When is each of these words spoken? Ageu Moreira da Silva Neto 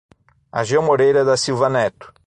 Ageu 0.51 0.81
Moreira 0.81 1.23
da 1.23 1.37
Silva 1.37 1.69
Neto 1.69 2.11